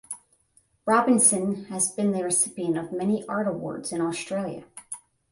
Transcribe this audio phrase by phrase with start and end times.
[0.87, 4.63] Robinson has been the recipient of many art awards in Australia.